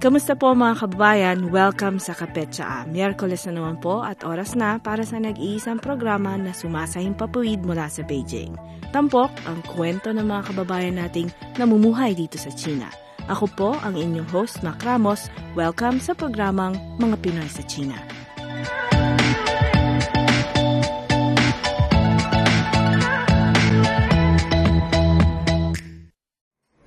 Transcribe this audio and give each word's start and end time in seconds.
Kamusta 0.00 0.32
po 0.32 0.56
mga 0.56 0.80
kababayan? 0.80 1.52
Welcome 1.52 2.00
sa 2.00 2.16
Kapetsa. 2.16 2.88
Miyerkules 2.88 3.44
na 3.44 3.60
naman 3.60 3.84
po 3.84 4.00
at 4.00 4.24
oras 4.24 4.56
na 4.56 4.80
para 4.80 5.04
sa 5.04 5.20
nag-iisang 5.20 5.76
programa 5.76 6.40
na 6.40 6.56
sumasahing 6.56 7.12
papuwid 7.12 7.60
mula 7.68 7.84
sa 7.92 8.00
Beijing. 8.08 8.56
Tampok 8.96 9.28
ang 9.44 9.60
kwento 9.76 10.08
ng 10.08 10.24
mga 10.24 10.42
kababayan 10.48 10.96
nating 10.96 11.28
namumuhay 11.60 12.16
dito 12.16 12.40
sa 12.40 12.48
China. 12.48 12.88
Ako 13.28 13.44
po 13.52 13.76
ang 13.76 13.92
inyong 13.92 14.32
host, 14.32 14.64
Mac 14.64 14.80
Ramos. 14.80 15.28
Welcome 15.52 16.00
sa 16.00 16.16
programang 16.16 16.80
Mga 16.96 17.20
Pinoy 17.20 17.52
sa 17.52 17.60
China. 17.68 18.19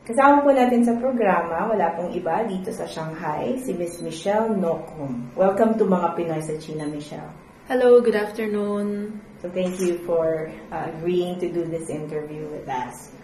Kasama 0.03 0.43
po 0.43 0.51
natin 0.51 0.83
sa 0.83 0.99
programa, 0.99 1.71
wala 1.71 1.95
pong 1.95 2.11
iba 2.11 2.43
dito 2.43 2.75
sa 2.75 2.83
Shanghai, 2.83 3.55
si 3.55 3.71
Miss 3.71 4.03
Michelle 4.03 4.51
Nokum. 4.51 5.31
Welcome 5.31 5.79
to 5.79 5.87
Mga 5.87 6.19
Pinoy 6.19 6.41
sa 6.43 6.59
China, 6.59 6.91
Michelle. 6.91 7.31
Hello, 7.71 8.03
good 8.03 8.19
afternoon. 8.19 9.15
So 9.39 9.47
thank 9.47 9.79
you 9.79 10.03
for 10.03 10.51
uh, 10.75 10.91
agreeing 10.91 11.39
to 11.39 11.47
do 11.47 11.63
this 11.71 11.87
interview 11.87 12.51
with 12.51 12.67
us. 12.67 13.15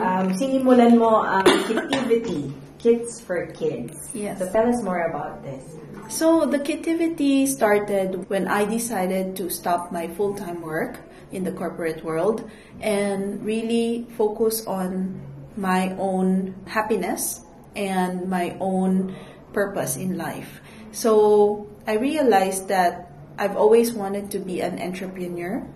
Um, 0.00 0.32
sinimulan 0.32 0.96
mo 0.96 1.20
ang 1.20 1.44
Kitivity, 1.68 2.48
Kids 2.80 3.20
for 3.20 3.52
Kids. 3.52 3.92
Yes. 4.16 4.40
So 4.40 4.48
tell 4.48 4.72
us 4.72 4.80
more 4.80 5.04
about 5.12 5.44
this. 5.44 5.60
So 6.08 6.48
the 6.48 6.64
creativity 6.64 7.44
started 7.44 8.32
when 8.32 8.48
I 8.48 8.64
decided 8.64 9.36
to 9.36 9.52
stop 9.52 9.92
my 9.92 10.08
full-time 10.08 10.64
work 10.64 10.96
in 11.28 11.44
the 11.44 11.52
corporate 11.52 12.00
world 12.00 12.48
and 12.80 13.44
really 13.44 14.08
focus 14.16 14.64
on 14.64 15.20
my 15.56 15.94
own 15.98 16.54
happiness 16.66 17.40
and 17.76 18.28
my 18.28 18.56
own 18.60 19.16
purpose 19.52 19.96
in 19.96 20.16
life. 20.16 20.60
So 20.92 21.68
I 21.86 21.94
realized 21.96 22.68
that 22.68 23.10
I've 23.38 23.56
always 23.56 23.92
wanted 23.92 24.30
to 24.32 24.38
be 24.38 24.60
an 24.60 24.80
entrepreneur 24.80 25.66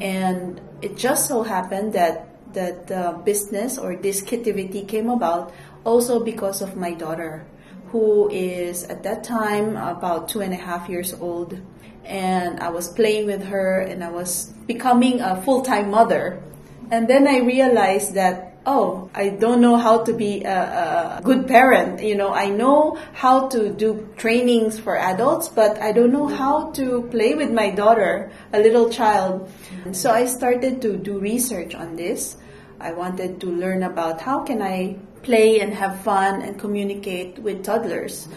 and 0.00 0.60
it 0.80 0.96
just 0.96 1.28
so 1.28 1.42
happened 1.42 1.92
that 1.92 2.26
that 2.54 2.86
the 2.88 3.20
business 3.24 3.78
or 3.78 3.94
this 3.96 4.22
Kitivity 4.22 4.86
came 4.86 5.08
about 5.08 5.52
also 5.84 6.24
because 6.24 6.62
of 6.62 6.76
my 6.76 6.92
daughter 6.92 7.46
who 7.88 8.28
is 8.30 8.84
at 8.84 9.02
that 9.02 9.22
time 9.22 9.76
about 9.76 10.28
two 10.28 10.40
and 10.40 10.52
a 10.52 10.56
half 10.56 10.88
years 10.88 11.14
old 11.14 11.58
and 12.04 12.58
I 12.60 12.70
was 12.70 12.88
playing 12.88 13.26
with 13.26 13.44
her 13.44 13.80
and 13.80 14.02
I 14.02 14.10
was 14.10 14.46
becoming 14.66 15.20
a 15.20 15.40
full-time 15.42 15.90
mother 15.90 16.42
and 16.90 17.06
then 17.06 17.28
I 17.28 17.38
realized 17.38 18.14
that 18.14 18.49
oh, 18.66 19.10
I 19.14 19.30
don't 19.30 19.60
know 19.60 19.76
how 19.76 20.04
to 20.04 20.12
be 20.12 20.44
a, 20.44 21.18
a, 21.18 21.22
good 21.22 21.46
parent. 21.46 22.02
You 22.02 22.14
know, 22.14 22.32
I 22.32 22.50
know 22.50 22.98
how 23.12 23.48
to 23.48 23.72
do 23.72 24.08
trainings 24.16 24.78
for 24.78 24.98
adults, 24.98 25.48
but 25.48 25.80
I 25.80 25.92
don't 25.92 26.12
know 26.12 26.26
how 26.26 26.70
to 26.72 27.02
play 27.10 27.34
with 27.34 27.50
my 27.50 27.70
daughter, 27.70 28.30
a 28.52 28.60
little 28.60 28.90
child. 28.90 29.50
So 29.92 30.10
I 30.10 30.26
started 30.26 30.82
to 30.82 30.96
do 30.96 31.18
research 31.18 31.74
on 31.74 31.96
this. 31.96 32.36
I 32.80 32.92
wanted 32.92 33.40
to 33.40 33.46
learn 33.46 33.82
about 33.82 34.20
how 34.20 34.44
can 34.44 34.62
I 34.62 34.96
play 35.22 35.60
and 35.60 35.72
have 35.74 36.00
fun 36.00 36.42
and 36.42 36.58
communicate 36.58 37.38
with 37.38 37.64
toddlers. 37.64 38.28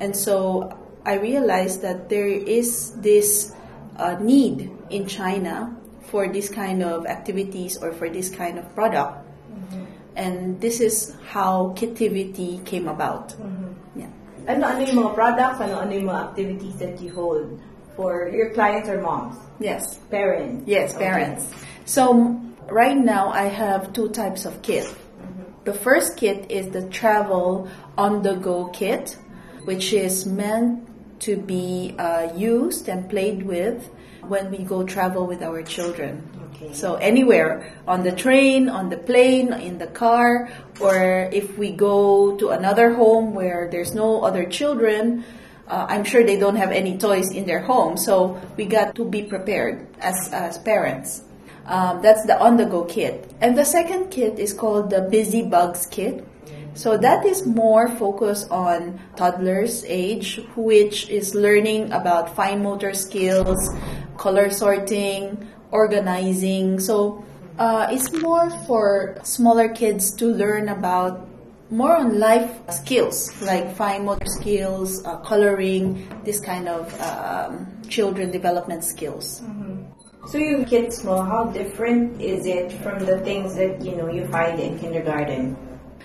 And 0.00 0.14
so 0.14 0.76
I 1.04 1.14
realized 1.14 1.82
that 1.82 2.08
there 2.08 2.26
is 2.26 2.92
this 3.00 3.52
uh, 3.96 4.16
need 4.20 4.70
in 4.90 5.06
China 5.06 5.76
for 6.10 6.28
this 6.28 6.48
kind 6.48 6.82
of 6.82 7.06
activities 7.06 7.76
or 7.76 7.92
for 7.92 8.10
this 8.10 8.28
kind 8.28 8.58
of 8.58 8.74
product 8.74 9.21
and 10.16 10.60
this 10.60 10.80
is 10.80 11.16
how 11.28 11.72
Kitivity 11.76 12.64
came 12.64 12.88
about. 12.88 13.34
Yeah. 13.96 14.08
Ano 14.48 14.66
ano 14.66 14.80
yung 14.84 14.96
mga 15.04 15.14
products, 15.14 15.60
ano 15.60 15.80
ano 15.80 15.92
yung 15.92 16.08
mga 16.08 16.22
activities 16.30 16.76
that 16.76 17.00
you 17.00 17.12
hold 17.14 17.60
for 17.96 18.28
your 18.28 18.50
clients 18.50 18.88
or 18.88 19.00
moms? 19.00 19.36
Yes. 19.60 19.98
Parents. 20.10 20.64
Yes, 20.66 20.94
Okay. 20.94 21.04
parents. 21.04 21.46
So 21.84 22.36
right 22.68 22.96
now 22.96 23.28
I 23.30 23.46
have 23.48 23.92
two 23.92 24.08
types 24.10 24.44
of 24.44 24.60
kit. 24.62 24.88
The 25.64 25.74
first 25.74 26.16
kit 26.16 26.50
is 26.50 26.70
the 26.74 26.88
travel 26.90 27.68
on 27.96 28.22
the 28.22 28.34
go 28.34 28.66
kit, 28.74 29.16
which 29.64 29.92
is 29.92 30.26
meant 30.26 30.88
to 31.22 31.36
be 31.38 31.94
uh, 32.02 32.34
used 32.34 32.88
and 32.88 33.06
played 33.08 33.46
with 33.46 33.78
when 34.28 34.50
we 34.50 34.58
go 34.58 34.84
travel 34.84 35.26
with 35.26 35.42
our 35.42 35.62
children. 35.62 36.22
Okay. 36.54 36.72
So 36.74 36.94
anywhere 36.96 37.74
on 37.88 38.02
the 38.02 38.12
train, 38.12 38.68
on 38.68 38.88
the 38.88 38.96
plane, 38.96 39.52
in 39.52 39.78
the 39.78 39.88
car, 39.88 40.48
or 40.80 41.28
if 41.32 41.58
we 41.58 41.72
go 41.72 42.36
to 42.36 42.50
another 42.50 42.94
home 42.94 43.34
where 43.34 43.68
there's 43.70 43.94
no 43.94 44.22
other 44.22 44.44
children, 44.44 45.24
uh, 45.66 45.86
I'm 45.88 46.04
sure 46.04 46.24
they 46.24 46.38
don't 46.38 46.56
have 46.56 46.70
any 46.70 46.98
toys 46.98 47.32
in 47.32 47.46
their 47.46 47.60
home. 47.60 47.96
So 47.96 48.40
we 48.56 48.66
got 48.66 48.94
to 48.96 49.04
be 49.04 49.22
prepared 49.22 49.86
as 50.00 50.30
as 50.32 50.58
parents. 50.58 51.22
Um, 51.64 52.02
that's 52.02 52.26
the 52.26 52.38
on-the-go 52.38 52.84
kit. 52.84 53.30
And 53.40 53.56
the 53.56 53.64
second 53.64 54.10
kit 54.10 54.38
is 54.38 54.52
called 54.52 54.90
the 54.90 55.02
Busy 55.02 55.42
Bugs 55.42 55.86
kit. 55.86 56.26
So 56.74 56.96
that 56.96 57.24
is 57.24 57.46
more 57.46 57.86
focused 57.86 58.50
on 58.50 58.98
toddlers 59.14 59.84
age, 59.86 60.40
which 60.56 61.08
is 61.08 61.34
learning 61.34 61.92
about 61.92 62.34
fine 62.34 62.62
motor 62.62 62.94
skills, 62.94 63.60
color 64.22 64.50
sorting, 64.54 65.34
organizing. 65.74 66.78
So 66.78 67.24
uh, 67.58 67.90
it's 67.90 68.14
more 68.22 68.48
for 68.70 69.18
smaller 69.26 69.68
kids 69.74 70.14
to 70.22 70.30
learn 70.30 70.70
about 70.70 71.26
more 71.70 71.96
on 71.96 72.20
life 72.20 72.52
skills 72.70 73.32
like 73.42 73.74
fine 73.74 74.04
motor 74.04 74.30
skills, 74.38 75.02
uh, 75.04 75.18
coloring, 75.26 76.06
this 76.22 76.38
kind 76.38 76.68
of 76.68 76.86
um, 77.00 77.66
children 77.88 78.30
development 78.30 78.84
skills. 78.84 79.42
So 80.30 80.38
yung 80.38 80.70
kids 80.70 81.02
mo, 81.02 81.18
how 81.26 81.50
different 81.50 82.22
is 82.22 82.46
it 82.46 82.70
from 82.84 83.02
the 83.02 83.18
things 83.26 83.56
that, 83.58 83.82
you 83.82 83.96
know, 83.96 84.06
you 84.06 84.22
find 84.30 84.60
in 84.60 84.78
kindergarten? 84.78 85.58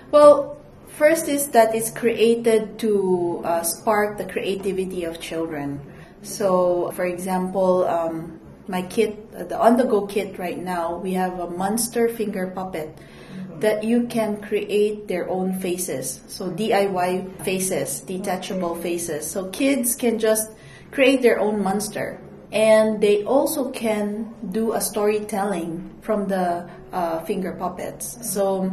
Well, 0.10 0.58
first 0.98 1.30
is 1.30 1.54
that 1.54 1.76
it's 1.76 1.92
created 1.94 2.80
to 2.82 3.44
uh, 3.46 3.62
spark 3.62 4.18
the 4.18 4.26
creativity 4.26 5.06
of 5.06 5.22
children. 5.22 5.86
So, 6.28 6.92
for 6.92 7.06
example, 7.06 7.86
um, 7.86 8.40
my 8.68 8.82
kit, 8.82 9.16
uh, 9.34 9.46
the 9.46 9.58
on-the-go 9.58 10.08
kit 10.08 10.38
right 10.38 10.60
now, 10.60 10.98
we 10.98 11.14
have 11.14 11.40
a 11.40 11.50
monster 11.50 12.10
finger 12.10 12.48
puppet 12.48 12.98
that 13.60 13.84
you 13.84 14.06
can 14.08 14.42
create 14.42 15.08
their 15.08 15.30
own 15.30 15.58
faces. 15.60 16.22
So 16.28 16.52
DIY 16.52 17.44
faces, 17.44 18.02
detachable 18.02 18.76
faces. 18.76 19.26
So 19.26 19.50
kids 19.50 19.96
can 19.96 20.20
just 20.20 20.52
create 20.92 21.22
their 21.22 21.40
own 21.40 21.64
monster. 21.64 22.20
And 22.52 23.02
they 23.02 23.24
also 23.24 23.72
can 23.72 24.36
do 24.52 24.74
a 24.74 24.82
storytelling 24.82 25.96
from 26.02 26.28
the 26.28 26.70
uh, 26.92 27.24
finger 27.24 27.54
puppets. 27.54 28.20
So 28.22 28.70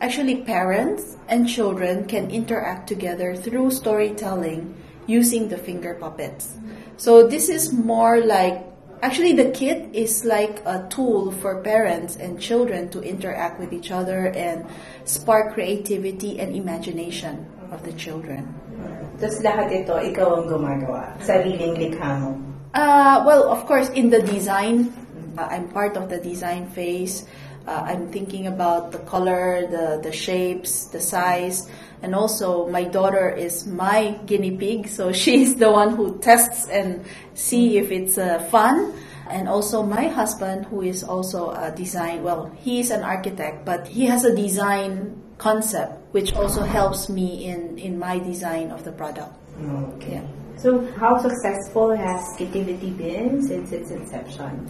actually 0.00 0.42
parents 0.42 1.16
and 1.28 1.48
children 1.48 2.06
can 2.06 2.30
interact 2.30 2.88
together 2.88 3.36
through 3.36 3.70
storytelling 3.70 4.74
using 5.10 5.50
the 5.50 5.58
finger 5.58 5.98
puppets. 5.98 6.54
So 6.96 7.26
this 7.26 7.50
is 7.50 7.74
more 7.74 8.22
like 8.22 8.62
actually 9.02 9.34
the 9.34 9.50
kit 9.50 9.90
is 9.92 10.24
like 10.24 10.62
a 10.62 10.86
tool 10.86 11.32
for 11.42 11.58
parents 11.66 12.14
and 12.14 12.38
children 12.38 12.88
to 12.94 13.02
interact 13.02 13.58
with 13.58 13.72
each 13.74 13.90
other 13.90 14.30
and 14.30 14.64
spark 15.04 15.54
creativity 15.54 16.38
and 16.38 16.54
imagination 16.54 17.50
of 17.74 17.82
the 17.82 17.92
children. 17.98 18.46
Tapos 19.20 19.42
lahat 19.44 19.68
ito, 19.84 20.00
ikaw 20.00 20.40
ang 20.40 20.46
gumagawa. 20.48 21.12
Sariling 21.20 21.76
likha 21.76 22.16
mo. 22.16 22.32
Uh, 22.72 23.20
well, 23.26 23.50
of 23.52 23.66
course, 23.66 23.90
in 23.92 24.08
the 24.08 24.22
design, 24.24 24.88
uh, 25.36 25.44
I'm 25.50 25.68
part 25.68 25.98
of 25.98 26.08
the 26.08 26.16
design 26.16 26.70
phase. 26.72 27.26
Uh, 27.68 27.84
I'm 27.84 28.08
thinking 28.08 28.46
about 28.46 28.92
the 28.92 29.02
color, 29.04 29.68
the, 29.68 30.00
the 30.00 30.12
shapes, 30.12 30.88
the 30.88 31.00
size, 31.00 31.68
and 32.02 32.14
also 32.14 32.68
my 32.68 32.84
daughter 32.84 33.28
is 33.28 33.66
my 33.66 34.18
guinea 34.26 34.56
pig, 34.56 34.88
so 34.88 35.12
she's 35.22 35.56
the 35.56 35.70
one 35.70 35.96
who 35.96 36.18
tests 36.18 36.68
and 36.68 37.04
see 37.34 37.78
if 37.78 37.90
it's 37.90 38.18
uh, 38.18 38.40
fun. 38.50 38.94
And 39.28 39.48
also 39.48 39.84
my 39.84 40.08
husband, 40.08 40.66
who 40.66 40.82
is 40.82 41.04
also 41.04 41.50
a 41.50 41.70
design, 41.70 42.24
well, 42.24 42.50
he's 42.58 42.90
an 42.90 43.04
architect, 43.04 43.64
but 43.64 43.86
he 43.86 44.06
has 44.06 44.24
a 44.24 44.34
design 44.34 45.22
concept, 45.38 45.92
which 46.10 46.34
also 46.34 46.62
helps 46.62 47.08
me 47.08 47.46
in, 47.46 47.78
in 47.78 47.96
my 47.96 48.18
design 48.18 48.72
of 48.72 48.82
the 48.82 48.90
product. 48.90 49.32
Okay. 49.94 50.14
Yeah. 50.14 50.26
So 50.56 50.84
how 50.98 51.16
successful 51.16 51.96
has 51.96 52.20
Kitivity 52.36 52.96
been 52.96 53.40
since 53.40 53.72
its 53.72 53.90
inception? 53.90 54.68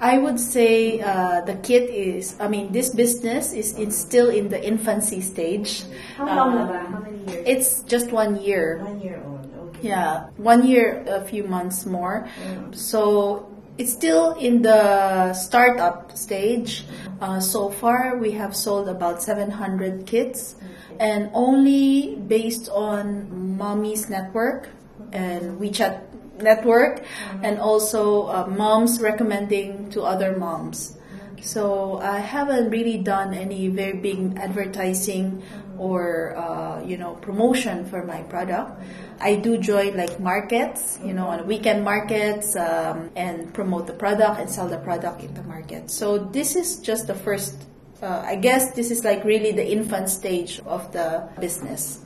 I 0.00 0.18
would 0.18 0.38
say 0.38 1.00
uh, 1.00 1.42
the 1.42 1.54
kit 1.56 1.90
is, 1.90 2.36
I 2.38 2.46
mean, 2.48 2.70
this 2.72 2.90
business 2.94 3.52
is 3.52 3.74
in, 3.74 3.90
still 3.90 4.30
in 4.30 4.48
the 4.48 4.62
infancy 4.62 5.20
stage. 5.20 5.82
How 6.16 6.26
long 6.26 6.58
Uh, 6.58 6.66
ba? 6.66 6.78
How 6.86 6.98
many 7.00 7.18
years? 7.26 7.42
It's 7.46 7.70
just 7.82 8.12
one 8.12 8.36
year. 8.40 8.78
one 8.82 9.00
year 9.00 9.20
old. 9.26 9.50
Okay. 9.74 9.88
Yeah, 9.88 10.30
one 10.36 10.66
year, 10.66 11.02
a 11.08 11.24
few 11.26 11.44
months 11.44 11.86
more. 11.86 12.28
Mm. 12.46 12.74
So 12.74 13.46
It's 13.78 13.92
still 13.94 14.34
in 14.42 14.62
the 14.66 15.30
startup 15.38 16.10
stage. 16.18 16.82
Uh, 17.22 17.38
so 17.38 17.70
far, 17.70 18.18
we 18.18 18.34
have 18.34 18.50
sold 18.50 18.88
about 18.90 19.22
700 19.22 20.02
kits, 20.02 20.58
and 20.98 21.30
only 21.30 22.18
based 22.26 22.66
on 22.74 23.30
Mommy's 23.54 24.10
Network 24.10 24.66
and 25.14 25.62
WeChat 25.62 26.07
Network, 26.42 27.04
and 27.42 27.58
also 27.58 28.26
uh, 28.28 28.46
moms 28.46 29.00
recommending 29.00 29.90
to 29.90 30.02
other 30.02 30.36
moms. 30.36 30.96
So 31.40 31.98
I 31.98 32.18
haven't 32.18 32.70
really 32.70 32.98
done 32.98 33.32
any 33.32 33.68
very 33.68 33.96
big 33.96 34.36
advertising 34.38 35.42
or 35.78 36.36
uh, 36.36 36.82
you 36.82 36.98
know 36.98 37.14
promotion 37.14 37.86
for 37.86 38.04
my 38.04 38.22
product. 38.24 38.82
I 39.20 39.34
do 39.36 39.58
join 39.58 39.96
like 39.96 40.20
markets, 40.20 40.98
you 41.04 41.12
know, 41.12 41.26
on 41.26 41.46
weekend 41.46 41.84
markets 41.84 42.54
um, 42.54 43.10
and 43.16 43.52
promote 43.52 43.86
the 43.86 43.92
product 43.92 44.40
and 44.40 44.48
sell 44.48 44.68
the 44.68 44.78
product 44.78 45.22
in 45.22 45.34
the 45.34 45.42
market. 45.42 45.90
So 45.90 46.18
this 46.18 46.54
is 46.54 46.78
just 46.78 47.06
the 47.06 47.14
first. 47.14 47.54
Uh, 48.00 48.22
I 48.24 48.36
guess 48.36 48.74
this 48.74 48.92
is 48.92 49.02
like 49.02 49.24
really 49.24 49.50
the 49.50 49.66
infant 49.66 50.08
stage 50.08 50.60
of 50.66 50.92
the 50.92 51.28
business. 51.40 51.98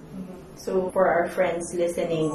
So 0.56 0.90
for 0.90 1.06
our 1.06 1.28
friends 1.28 1.75
listening 1.75 2.32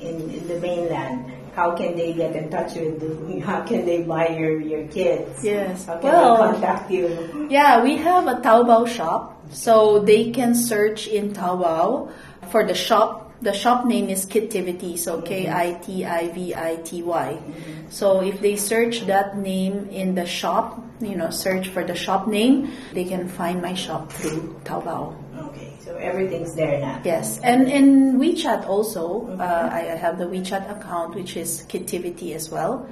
in, 0.00 0.30
in 0.30 0.48
the 0.48 0.58
mainland, 0.58 1.30
how 1.56 1.74
can 1.74 1.96
they 1.96 2.12
get 2.12 2.36
in 2.36 2.50
touch 2.50 2.74
with 2.74 3.00
you? 3.00 3.40
How 3.46 3.64
can 3.64 3.86
they 3.86 4.02
buy 4.02 4.28
your, 4.28 4.60
your 4.60 4.86
kits? 4.88 5.42
Yes. 5.42 5.86
How 5.86 5.96
can 5.96 6.12
well, 6.12 6.36
they 6.36 6.52
contact 6.52 6.90
you? 6.90 7.48
Yeah, 7.50 7.82
we 7.82 7.96
have 7.96 8.26
a 8.26 8.34
Taobao 8.44 8.86
shop, 8.86 9.40
so 9.50 10.00
they 10.00 10.30
can 10.30 10.54
search 10.54 11.06
in 11.08 11.32
Taobao 11.32 12.12
for 12.52 12.66
the 12.66 12.74
shop. 12.74 13.32
The 13.40 13.52
shop 13.52 13.86
name 13.86 14.08
is 14.08 14.26
Kitivity, 14.26 14.98
so 14.98 15.22
K 15.22 15.48
I 15.48 15.80
T 15.80 16.04
I 16.04 16.28
V 16.28 16.54
I 16.54 16.76
T 16.84 17.02
Y. 17.02 17.40
So 17.88 18.20
if 18.20 18.40
they 18.40 18.56
search 18.56 19.06
that 19.06 19.38
name 19.38 19.88
in 19.88 20.14
the 20.14 20.26
shop, 20.26 20.82
you 21.00 21.16
know, 21.16 21.30
search 21.30 21.68
for 21.68 21.84
the 21.84 21.94
shop 21.94 22.26
name, 22.28 22.72
they 22.92 23.04
can 23.04 23.28
find 23.28 23.62
my 23.62 23.74
shop 23.74 24.12
through 24.12 24.60
Taobao. 24.64 25.14
Okay, 25.38 25.72
so 25.80 25.96
everything's 25.96 26.54
there 26.54 26.80
now. 26.80 27.00
Yes, 27.04 27.38
and 27.42 27.68
in 27.68 28.18
WeChat 28.18 28.66
also, 28.66 29.28
uh, 29.38 29.68
I 29.72 29.80
have 29.96 30.18
the 30.18 30.24
WeChat 30.24 30.70
account 30.70 31.14
which 31.14 31.36
is 31.36 31.64
Kitivity 31.68 32.34
as 32.34 32.50
well, 32.50 32.88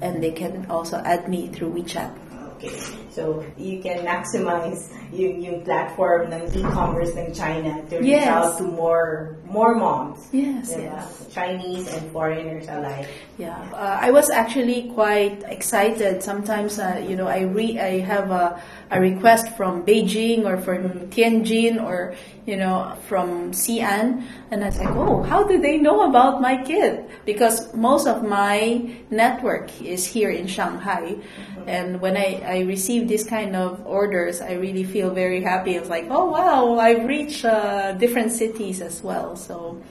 and 0.00 0.22
they 0.22 0.32
can 0.32 0.66
also 0.70 0.98
add 0.98 1.28
me 1.28 1.48
through 1.48 1.72
WeChat. 1.72 2.12
Okay. 2.58 2.74
So, 3.14 3.46
you 3.56 3.78
can 3.78 4.02
maximize 4.02 4.90
yung, 5.14 5.40
yung 5.40 5.62
platform 5.62 6.30
ng 6.34 6.42
e-commerce 6.58 7.14
ng 7.14 7.30
China 7.32 7.78
to 7.86 7.98
reach 8.02 8.18
Yes. 8.18 8.26
out 8.26 8.58
to 8.58 8.64
more 8.66 9.38
more 9.48 9.74
moms. 9.74 10.28
Yes, 10.30 10.74
yes. 10.76 11.24
Chinese 11.32 11.88
and 11.88 12.04
foreigners 12.12 12.68
alike. 12.68 13.08
Yeah, 13.38 13.56
uh, 13.72 13.96
I 14.02 14.10
was 14.10 14.28
actually 14.28 14.90
quite 14.92 15.40
excited. 15.48 16.22
Sometimes, 16.22 16.78
uh, 16.78 17.00
you 17.00 17.16
know, 17.16 17.26
I 17.30 17.48
re 17.48 17.78
I 17.78 18.00
have 18.04 18.30
a, 18.30 18.60
a 18.90 19.00
request 19.00 19.56
from 19.56 19.86
Beijing 19.86 20.44
or 20.44 20.58
from 20.60 21.08
Tianjin 21.08 21.80
or 21.80 22.12
you 22.44 22.56
know 22.60 22.92
from 23.08 23.52
Xi'an, 23.56 24.20
and 24.50 24.58
I 24.60 24.66
was 24.68 24.78
like, 24.78 24.92
oh, 24.92 25.22
how 25.22 25.46
do 25.48 25.56
they 25.60 25.78
know 25.78 26.04
about 26.10 26.42
my 26.44 26.60
kid? 26.62 27.08
Because 27.24 27.72
most 27.72 28.04
of 28.06 28.20
my 28.22 28.84
network 29.08 29.72
is 29.80 30.04
here 30.04 30.30
in 30.30 30.46
Shanghai, 30.46 31.16
and 31.64 32.00
when 32.04 32.16
I 32.20 32.44
I 32.48 32.64
receive 32.64 33.12
this 33.12 33.28
kind 33.28 33.52
of 33.52 33.84
orders, 33.84 34.40
I 34.40 34.56
really 34.56 34.82
feel 34.82 35.12
very 35.12 35.44
happy. 35.44 35.76
It's 35.76 35.92
like, 35.92 36.08
oh 36.08 36.32
wow, 36.32 36.80
I've 36.80 37.04
reached 37.04 37.44
uh, 37.44 37.92
different 37.92 38.32
cities 38.32 38.80
as 38.80 39.04
well. 39.04 39.36
So, 39.36 39.84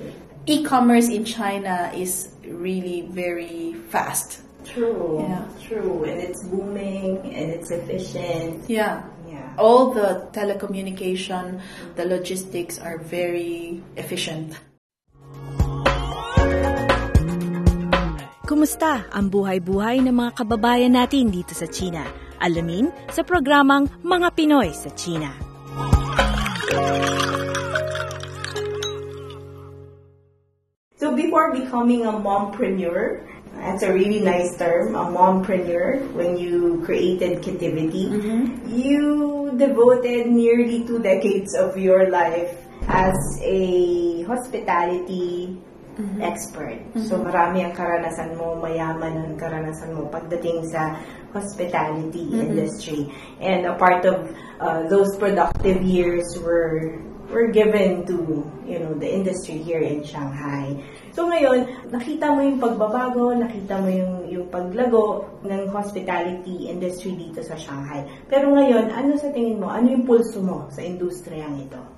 e-commerce 0.49 1.07
in 1.07 1.21
China 1.21 1.93
is 1.93 2.33
really 2.49 3.05
very 3.13 3.77
fast. 3.93 4.41
True. 4.65 5.21
Yeah. 5.21 5.45
True. 5.61 6.03
And 6.03 6.17
it's 6.17 6.43
booming 6.49 7.21
and 7.29 7.53
it's 7.53 7.69
efficient. 7.69 8.65
Yeah. 8.67 9.05
Yeah. 9.29 9.53
All 9.61 9.93
the 9.93 10.27
telecommunication, 10.33 11.61
the 11.95 12.05
logistics 12.09 12.81
are 12.81 12.97
very 12.97 13.85
efficient. 13.95 14.57
Kumusta 18.47 19.05
ang 19.13 19.27
buhay-buhay 19.29 20.01
ng 20.07 20.15
mga 20.15 20.31
kababayan 20.41 20.95
natin 20.95 21.29
dito 21.29 21.51
sa 21.51 21.67
China? 21.67 22.26
Alamin 22.39 22.93
sa 23.09 23.21
programang 23.23 23.89
Mga 24.01 24.27
Pinoy 24.33 24.69
sa 24.73 24.89
China. 24.93 25.29
So 30.97 31.13
before 31.13 31.53
becoming 31.53 32.05
a 32.05 32.13
mompreneur, 32.17 33.21
that's 33.57 33.83
a 33.83 33.93
really 33.93 34.19
nice 34.19 34.57
term, 34.57 34.95
a 34.97 35.05
mompreneur, 35.05 36.01
when 36.13 36.37
you 36.37 36.81
created 36.85 37.41
Kitivity, 37.45 38.09
you 38.65 39.53
devoted 39.57 40.27
nearly 40.27 40.85
two 40.85 40.99
decades 40.99 41.53
of 41.53 41.77
your 41.77 42.09
life 42.09 42.53
as 42.87 43.17
a 43.43 44.23
hospitality 44.23 45.57
expert. 46.21 46.77
So 47.09 47.17
marami 47.17 47.65
ang 47.65 47.73
karanasan 47.73 48.37
mo, 48.37 48.57
mayaman 48.61 49.17
ang 49.17 49.33
karanasan 49.37 49.97
mo 49.97 50.05
pagdating 50.13 50.69
sa 50.69 50.93
hospitality 51.33 52.29
industry. 52.33 53.09
And 53.41 53.65
a 53.65 53.75
part 53.75 54.05
of 54.05 54.29
uh, 54.61 54.85
those 54.89 55.17
productive 55.17 55.81
years 55.81 56.25
were 56.37 57.01
were 57.27 57.51
given 57.51 58.07
to 58.07 58.39
you 58.63 58.79
know 58.79 58.95
the 58.95 59.09
industry 59.09 59.59
here 59.59 59.83
in 59.83 59.99
Shanghai. 60.05 60.79
So 61.11 61.27
ngayon, 61.27 61.91
nakita 61.91 62.31
mo 62.31 62.39
yung 62.39 62.59
pagbabago, 62.61 63.35
nakita 63.35 63.81
mo 63.81 63.89
yung 63.91 64.13
yung 64.31 64.47
paglago 64.53 65.27
ng 65.43 65.67
hospitality 65.73 66.71
industry 66.71 67.17
dito 67.17 67.43
sa 67.43 67.57
Shanghai. 67.59 68.05
Pero 68.31 68.53
ngayon, 68.53 68.93
ano 68.93 69.17
sa 69.19 69.33
tingin 69.33 69.59
mo? 69.59 69.67
Ano 69.67 69.91
yung 69.91 70.05
pulso 70.07 70.39
mo 70.39 70.69
sa 70.71 70.79
industriyang 70.85 71.57
ito? 71.57 71.96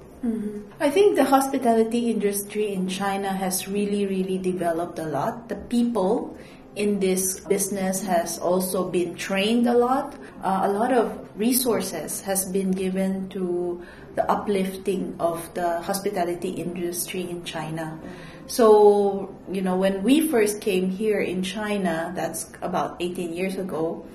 I 0.79 0.89
think 0.89 1.15
the 1.15 1.23
hospitality 1.23 2.11
industry 2.11 2.73
in 2.73 2.87
China 2.87 3.31
has 3.31 3.67
really, 3.67 4.05
really 4.05 4.37
developed 4.37 4.99
a 4.99 5.05
lot. 5.05 5.47
The 5.47 5.55
people 5.55 6.37
in 6.75 6.99
this 6.99 7.39
business 7.41 8.03
has 8.03 8.37
also 8.37 8.89
been 8.89 9.15
trained 9.15 9.67
a 9.67 9.73
lot. 9.73 10.15
Uh, 10.43 10.61
a 10.63 10.69
lot 10.69 10.91
of 10.91 11.27
resources 11.35 12.21
has 12.21 12.45
been 12.45 12.71
given 12.71 13.29
to 13.29 13.81
the 14.15 14.29
uplifting 14.29 15.15
of 15.19 15.53
the 15.53 15.81
hospitality 15.81 16.49
industry 16.49 17.29
in 17.29 17.43
China. 17.43 17.99
So, 18.47 19.35
you 19.51 19.61
know, 19.61 19.77
when 19.77 20.03
we 20.03 20.27
first 20.27 20.59
came 20.59 20.89
here 20.89 21.21
in 21.21 21.43
China, 21.43 22.11
that's 22.15 22.51
about 22.61 22.97
18 22.99 23.33
years 23.33 23.55
ago, 23.55 24.05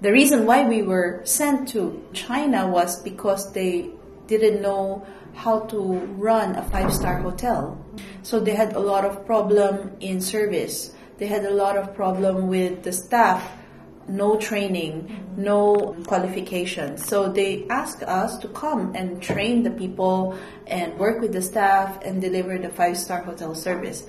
the 0.00 0.12
reason 0.12 0.44
why 0.44 0.68
we 0.68 0.82
were 0.82 1.22
sent 1.24 1.68
to 1.68 2.04
China 2.12 2.68
was 2.68 3.00
because 3.02 3.52
they 3.52 3.90
didn't 4.26 4.60
know 4.60 5.06
how 5.36 5.60
to 5.60 5.98
run 6.16 6.56
a 6.56 6.62
five 6.70 6.92
star 6.92 7.18
hotel. 7.18 7.78
So 8.22 8.40
they 8.40 8.54
had 8.54 8.72
a 8.74 8.80
lot 8.80 9.04
of 9.04 9.24
problem 9.26 9.96
in 10.00 10.20
service. 10.20 10.92
They 11.18 11.26
had 11.26 11.44
a 11.44 11.50
lot 11.50 11.76
of 11.76 11.94
problem 11.94 12.48
with 12.48 12.82
the 12.82 12.92
staff, 12.92 13.46
no 14.08 14.36
training, 14.36 15.34
no 15.36 15.94
qualifications. 16.06 17.06
So 17.06 17.30
they 17.30 17.66
asked 17.68 18.02
us 18.02 18.38
to 18.38 18.48
come 18.48 18.94
and 18.94 19.22
train 19.22 19.62
the 19.62 19.70
people 19.70 20.36
and 20.66 20.98
work 20.98 21.20
with 21.20 21.32
the 21.32 21.42
staff 21.42 22.02
and 22.02 22.20
deliver 22.20 22.58
the 22.58 22.70
five 22.70 22.96
star 22.96 23.22
hotel 23.22 23.54
service. 23.54 24.04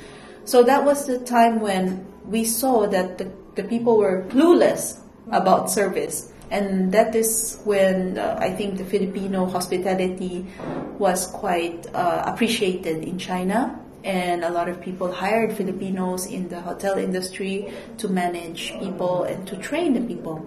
So 0.46 0.64
that 0.64 0.84
was 0.84 1.06
the 1.06 1.20
time 1.20 1.60
when 1.60 2.08
we 2.26 2.46
saw 2.46 2.88
that 2.88 3.18
the, 3.18 3.32
the 3.56 3.64
people 3.64 3.98
were 3.98 4.24
clueless 4.30 5.00
about 5.32 5.70
service. 5.70 6.32
And 6.50 6.92
that 6.94 7.16
is 7.16 7.60
when 7.66 8.18
uh, 8.18 8.38
I 8.40 8.52
think 8.52 8.78
the 8.78 8.86
Filipino 8.86 9.46
hospitality 9.46 10.46
was 10.98 11.28
quite 11.28 11.88
uh, 11.94 12.24
appreciated 12.26 13.04
in 13.04 13.18
China. 13.18 13.80
And 14.04 14.44
a 14.44 14.50
lot 14.50 14.70
of 14.70 14.80
people 14.80 15.12
hired 15.12 15.52
Filipinos 15.54 16.26
in 16.28 16.48
the 16.48 16.62
hotel 16.62 16.98
industry 16.98 17.74
to 17.98 18.08
manage 18.08 18.72
people 18.80 19.24
and 19.24 19.46
to 19.48 19.58
train 19.58 19.94
the 19.94 20.02
people. 20.02 20.46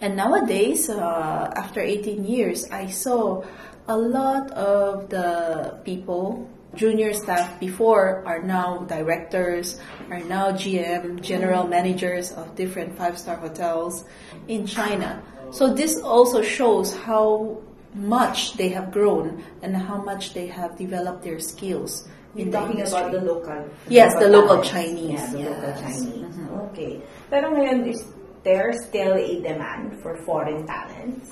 And 0.00 0.16
nowadays, 0.16 0.90
uh, 0.90 1.52
after 1.56 1.80
18 1.80 2.24
years, 2.24 2.70
I 2.70 2.86
saw 2.86 3.42
a 3.88 3.96
lot 3.96 4.50
of 4.52 5.08
the 5.10 5.78
people, 5.84 6.48
junior 6.74 7.12
staff 7.12 7.58
before, 7.60 8.22
are 8.26 8.42
now 8.42 8.78
directors, 8.88 9.78
are 10.10 10.20
now 10.20 10.52
GM, 10.52 11.20
general 11.20 11.66
managers 11.66 12.32
of 12.32 12.54
different 12.56 12.96
five 12.96 13.18
star 13.18 13.36
hotels 13.36 14.04
in 14.48 14.66
China. 14.66 15.22
So 15.50 15.74
this 15.74 16.00
also 16.00 16.40
shows 16.42 16.96
how 16.96 17.60
much 17.94 18.54
they 18.56 18.68
have 18.70 18.90
grown 18.90 19.44
and 19.60 19.76
how 19.76 20.00
much 20.00 20.32
they 20.32 20.46
have 20.46 20.78
developed 20.78 21.22
their 21.22 21.38
skills. 21.38 22.08
You're 22.34 22.46
in 22.46 22.52
talking 22.52 22.78
industry. 22.78 23.00
about 23.00 23.12
the 23.12 23.20
local. 23.20 23.68
Yes, 23.88 24.14
the 24.14 24.28
local. 24.28 24.62
Chinese, 24.64 25.20
Yeah, 25.20 25.30
the 25.32 25.50
local 25.52 25.68
yes. 25.68 25.80
Chinese. 25.82 26.36
Okay. 26.72 27.02
Pero 27.28 27.52
ngayon, 27.52 27.84
is 27.92 28.00
there 28.42 28.72
still 28.72 29.12
a 29.12 29.40
demand 29.44 30.00
for 30.00 30.16
foreign 30.24 30.64
talents? 30.64 31.28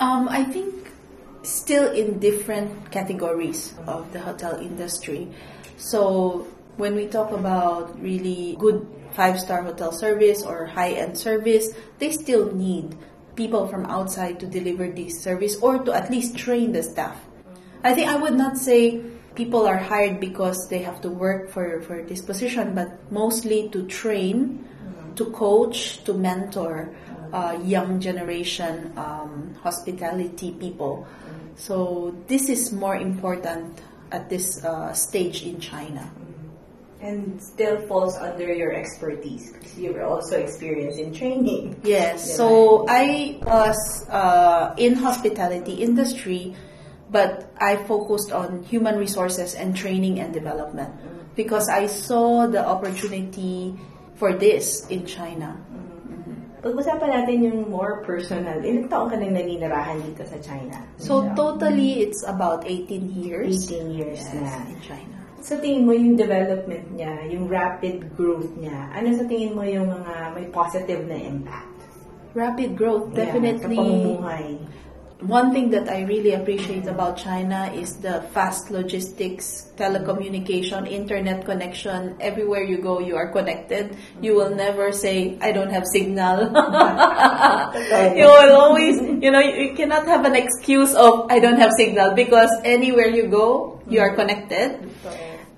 Um, 0.00 0.28
I 0.32 0.44
think 0.48 0.88
still 1.42 1.92
in 1.92 2.18
different 2.18 2.90
categories 2.90 3.74
of 3.86 4.12
the 4.12 4.20
hotel 4.20 4.58
industry. 4.60 5.28
So 5.76 6.46
when 6.76 6.94
we 6.94 7.06
talk 7.06 7.32
about 7.32 8.00
really 8.00 8.56
good 8.58 8.86
five 9.12 9.38
star 9.40 9.62
hotel 9.62 9.92
service 9.92 10.42
or 10.42 10.66
high 10.66 10.92
end 10.92 11.18
service, 11.18 11.70
they 11.98 12.12
still 12.12 12.54
need 12.54 12.96
people 13.34 13.66
from 13.68 13.86
outside 13.86 14.40
to 14.40 14.46
deliver 14.46 14.88
this 14.88 15.20
service 15.20 15.56
or 15.56 15.78
to 15.84 15.92
at 15.92 16.10
least 16.10 16.36
train 16.36 16.72
the 16.72 16.82
staff. 16.82 17.16
I 17.82 17.94
think 17.94 18.08
I 18.08 18.16
would 18.16 18.34
not 18.34 18.56
say 18.58 19.02
people 19.34 19.66
are 19.66 19.78
hired 19.78 20.20
because 20.20 20.68
they 20.68 20.78
have 20.78 21.00
to 21.02 21.08
work 21.08 21.50
for, 21.50 21.80
for 21.82 22.02
this 22.02 22.20
position, 22.20 22.74
but 22.74 23.10
mostly 23.10 23.68
to 23.70 23.86
train, 23.86 24.64
to 25.16 25.30
coach, 25.32 26.04
to 26.04 26.14
mentor 26.14 26.94
uh, 27.32 27.58
young 27.64 27.98
generation 28.00 28.92
um, 28.96 29.56
hospitality 29.62 30.52
people. 30.52 31.06
So 31.56 32.14
this 32.28 32.48
is 32.48 32.72
more 32.72 32.96
important 32.96 33.80
at 34.10 34.28
this 34.28 34.64
uh, 34.64 34.92
stage 34.92 35.42
in 35.42 35.60
China. 35.60 36.10
And 37.00 37.42
still 37.42 37.80
falls 37.88 38.16
under 38.16 38.52
your 38.52 38.72
expertise 38.72 39.50
because 39.50 39.76
you 39.76 39.92
were 39.92 40.04
also 40.04 40.38
experienced 40.38 41.00
in 41.00 41.12
training. 41.12 41.80
Yes. 41.82 42.36
So 42.36 42.86
I 42.88 43.40
was 43.42 44.08
uh, 44.08 44.74
in 44.76 44.94
hospitality 44.94 45.82
industry, 45.82 46.54
but 47.10 47.50
I 47.58 47.76
focused 47.76 48.30
on 48.30 48.62
human 48.62 48.96
resources 48.96 49.54
and 49.54 49.76
training 49.76 50.20
and 50.20 50.32
development 50.32 50.94
because 51.34 51.68
I 51.68 51.86
saw 51.86 52.46
the 52.46 52.64
opportunity 52.64 53.74
for 54.14 54.32
this 54.32 54.86
in 54.86 55.04
China. 55.04 55.58
Pag-usapan 56.62 57.10
natin 57.10 57.36
yung 57.42 57.60
more 57.66 58.06
personal. 58.06 58.62
Ilang 58.62 58.86
taon 58.86 59.10
ka 59.10 59.18
nang 59.18 59.34
naninirahan 59.34 59.98
dito 59.98 60.22
sa 60.22 60.38
China? 60.38 60.78
So 60.94 61.26
totally, 61.34 62.00
it's 62.00 62.22
about 62.22 62.62
18 62.62 62.86
years. 63.12 63.66
18 63.66 63.90
years 63.90 64.22
Yes, 64.22 64.30
na. 64.32 64.62
in 64.64 64.78
China. 64.78 65.16
Sa 65.42 65.58
tingin 65.58 65.82
mo 65.82 65.90
yung 65.90 66.14
development 66.14 66.86
niya, 66.94 67.26
yung 67.26 67.50
rapid 67.50 68.14
growth 68.14 68.54
niya, 68.54 68.94
ano 68.94 69.10
sa 69.10 69.26
tingin 69.26 69.58
mo 69.58 69.66
yung 69.66 69.90
mga 69.90 70.38
may 70.38 70.46
positive 70.54 71.02
na 71.02 71.18
impact? 71.18 71.66
Rapid 72.32 72.78
growth, 72.78 73.10
Yeah, 73.10 73.26
definitely. 73.26 73.74
sa 73.76 73.82
pamumuhay. 73.82 74.46
One 75.22 75.52
thing 75.52 75.70
that 75.70 75.88
I 75.88 76.02
really 76.02 76.32
appreciate 76.34 76.86
about 76.86 77.16
China 77.16 77.70
is 77.72 77.94
the 77.98 78.22
fast 78.34 78.72
logistics, 78.72 79.70
telecommunication, 79.76 80.90
internet 80.90 81.44
connection. 81.44 82.16
Everywhere 82.18 82.64
you 82.64 82.78
go, 82.78 82.98
you 82.98 83.14
are 83.14 83.30
connected. 83.30 83.96
You 84.20 84.34
will 84.34 84.50
never 84.50 84.90
say, 84.90 85.38
I 85.40 85.52
don't 85.52 85.70
have 85.70 85.86
signal. 85.86 86.40
you 88.18 88.26
will 88.26 88.56
always, 88.56 88.98
you 89.22 89.30
know, 89.30 89.38
you 89.38 89.74
cannot 89.74 90.08
have 90.08 90.24
an 90.24 90.34
excuse 90.34 90.92
of, 90.92 91.30
I 91.30 91.38
don't 91.38 91.58
have 91.58 91.70
signal 91.78 92.14
because 92.14 92.50
anywhere 92.64 93.06
you 93.06 93.28
go, 93.28 93.80
you 93.88 94.00
are 94.00 94.16
connected. 94.16 94.90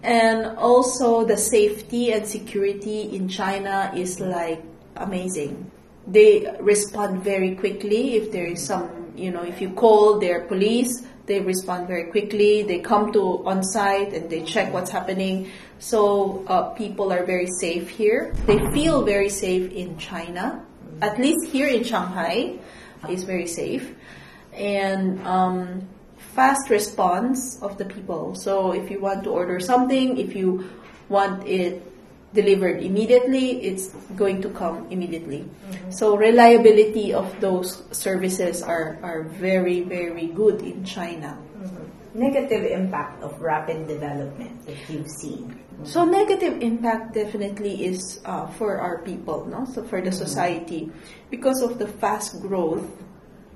And 0.03 0.59
also 0.59 1.25
the 1.25 1.39
safety 1.39 2.13
and 2.13 2.27
security 2.27 3.17
in 3.17 3.29
China 3.29 3.93
is 3.97 4.21
like 4.21 4.63
amazing. 4.97 5.71
They 6.07 6.55
respond 6.61 7.25
very 7.25 7.55
quickly 7.57 8.17
if 8.17 8.31
there 8.31 8.45
is 8.45 8.63
some, 8.63 9.04
you 9.17 9.31
know, 9.31 9.43
if 9.43 9.61
you 9.61 9.71
call 9.71 10.19
their 10.19 10.41
police, 10.43 11.03
they 11.27 11.41
respond 11.41 11.89
very 11.89 12.11
quickly. 12.11 12.63
They 12.63 12.81
come 12.81 13.13
to 13.13 13.47
on 13.47 13.63
site 13.63 14.13
and 14.13 14.29
they 14.29 14.43
check 14.43 14.73
what's 14.73 14.91
happening. 14.91 15.51
So 15.79 16.45
uh, 16.47 16.71
people 16.75 17.13
are 17.13 17.25
very 17.25 17.49
safe 17.59 17.89
here. 17.89 18.35
They 18.47 18.59
feel 18.73 19.05
very 19.05 19.29
safe 19.29 19.73
in 19.73 19.97
China. 19.99 20.65
At 21.01 21.19
least 21.19 21.47
here 21.47 21.69
in 21.69 21.85
Shanghai 21.85 22.59
is 23.09 23.25
very 23.25 23.47
safe. 23.47 23.95
And 24.53 25.21
um, 25.27 25.89
fast 26.35 26.69
response 26.71 27.61
of 27.63 27.79
the 27.79 27.85
people. 27.85 28.35
So 28.35 28.73
if 28.73 28.91
you 28.91 29.01
want 29.01 29.25
to 29.25 29.31
order 29.31 29.61
something, 29.61 30.19
if 30.19 30.35
you 30.37 30.69
want 31.09 31.47
it 31.47 31.83
delivered 32.35 32.83
immediately, 32.83 33.63
it's 33.63 33.89
going 34.17 34.43
to 34.43 34.51
come 34.51 34.87
immediately. 34.91 35.47
Mm-hmm. 35.47 35.91
So 35.91 36.17
reliability 36.17 37.15
of 37.15 37.31
those 37.41 37.83
services 37.97 38.63
are, 38.63 38.99
are 39.03 39.23
very, 39.23 39.81
very 39.81 40.27
good 40.27 40.61
in 40.61 40.85
China. 40.85 41.39
Mm-hmm. 41.57 42.19
Negative 42.19 42.65
impact 42.67 43.23
of 43.23 43.41
rapid 43.41 43.89
development 43.89 44.67
that 44.67 44.77
you've 44.91 45.11
seen. 45.11 45.59
So 45.83 46.05
negative 46.05 46.63
impact 46.63 47.15
definitely 47.15 47.87
is 47.87 48.21
uh, 48.25 48.47
for 48.55 48.79
our 48.79 49.03
people, 49.03 49.47
no? 49.47 49.65
So 49.65 49.83
for 49.83 50.01
the 50.01 50.11
mm-hmm. 50.11 50.19
society, 50.19 50.93
because 51.31 51.63
of 51.63 51.79
the 51.79 51.89
fast 51.89 52.41
growth, 52.41 52.87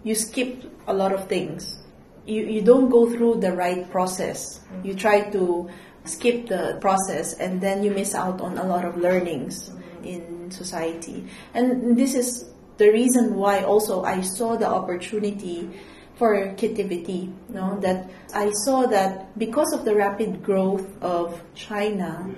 you 0.02 0.14
skip 0.14 0.64
a 0.87 0.94
lot 0.94 1.12
of 1.12 1.28
things. 1.28 1.78
You 2.26 2.44
you 2.44 2.61
don't 2.61 2.90
go 2.90 3.08
through 3.08 3.40
the 3.40 3.52
right 3.52 3.88
process. 3.90 4.61
You 4.85 4.94
try 4.94 5.30
to 5.30 5.70
skip 6.09 6.49
the 6.49 6.79
process, 6.81 7.35
and 7.35 7.61
then 7.61 7.85
you 7.85 7.91
miss 7.91 8.15
out 8.15 8.41
on 8.41 8.59
a 8.59 8.65
lot 8.65 8.85
of 8.85 8.97
learnings 8.97 9.71
in 10.03 10.50
society. 10.50 11.27
And 11.55 11.97
this 11.97 12.15
is 12.15 12.49
the 12.79 12.91
reason 12.91 13.35
why 13.35 13.62
also 13.62 14.05
I 14.05 14.23
saw 14.23 14.57
the 14.57 14.69
opportunity 14.69 15.69
for 16.17 16.35
Kitivity. 16.57 17.33
No, 17.49 17.79
that 17.81 18.11
I 18.35 18.50
saw 18.65 18.87
that 18.87 19.38
because 19.38 19.73
of 19.73 19.85
the 19.85 19.95
rapid 19.95 20.43
growth 20.43 20.87
of 21.03 21.43
China, 21.55 22.29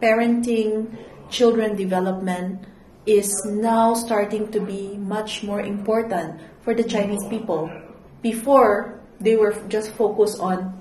parenting, 0.00 0.96
children 1.30 1.76
development 1.76 2.66
is 3.06 3.32
now 3.46 3.94
starting 3.94 4.50
to 4.52 4.60
be 4.60 4.96
much 4.98 5.42
more 5.42 5.60
important 5.60 6.40
for 6.62 6.74
the 6.74 6.84
Chinese 6.84 7.24
people. 7.28 7.70
Before, 8.20 9.00
they 9.20 9.36
were 9.36 9.54
just 9.68 9.90
focused 9.92 10.38
on 10.38 10.78